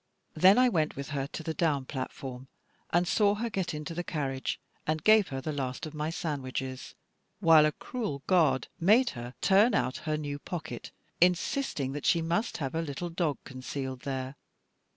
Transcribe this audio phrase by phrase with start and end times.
[0.33, 2.47] Then I went with her to the down platform,
[2.89, 6.95] and saw her get into the carriage, and gave her the last of my sandwiches,
[7.39, 10.89] while a cruel guard made her turn out her new pocket,
[11.21, 14.33] insisting that she must have a little dog concealed there.